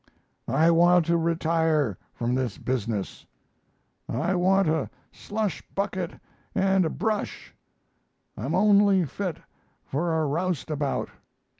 [0.47, 3.23] I want to retire from this business.
[4.09, 6.13] I want a slush bucket
[6.55, 7.53] and a brush;
[8.35, 9.37] I'm only fit
[9.83, 11.11] for a roustabout.